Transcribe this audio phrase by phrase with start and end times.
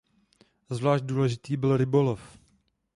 [0.69, 2.39] Zvlášť důležitý byl rybolov.